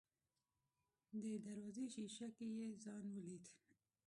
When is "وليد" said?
3.15-3.45